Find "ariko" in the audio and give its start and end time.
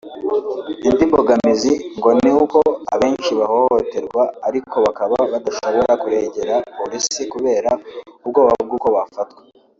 4.47-4.75